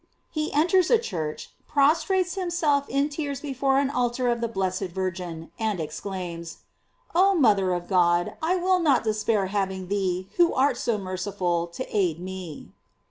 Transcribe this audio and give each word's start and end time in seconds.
He 0.31 0.51
enters 0.51 0.89
a 0.89 0.97
church, 0.97 1.51
prostrates 1.67 2.33
him 2.33 2.49
self 2.49 2.89
in 2.89 3.07
tears 3.07 3.39
before 3.39 3.77
an 3.77 3.91
altar 3.91 4.29
of 4.29 4.41
the 4.41 4.47
blessed 4.47 4.85
Vir 4.89 5.11
gin, 5.11 5.51
and 5.59 5.79
exclaims: 5.79 6.63
<kOh 7.13 7.35
mother 7.35 7.71
of 7.75 7.87
God, 7.87 8.35
I 8.41 8.55
will 8.55 8.79
not 8.79 9.03
despair 9.03 9.45
having 9.53 9.89
thee, 9.89 10.27
who 10.37 10.55
art 10.55 10.79
FO 10.79 10.97
merciful, 10.97 11.67
to 11.67 11.85
aid 11.95 12.19
me." 12.19 12.71